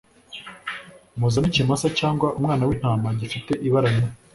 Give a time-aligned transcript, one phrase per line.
[1.19, 4.11] muzane ikimasa cyangwa umwana w'intama gifite ibara rimwe